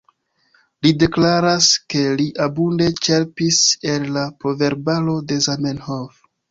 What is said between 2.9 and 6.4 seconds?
ĉerpis el la Proverbaro de Zamenhof.